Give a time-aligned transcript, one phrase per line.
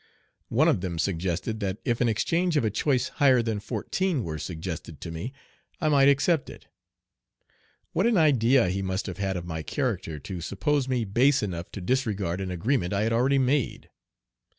[0.49, 4.39] One of them suggested that if an exchange of a choice higher than fourteen were
[4.39, 5.31] suggested to me,
[5.79, 6.65] I might accept it.
[7.93, 11.71] What an idea, he must have had of my character to suppose me base enough
[11.73, 13.91] to disregard an agreement I had already made!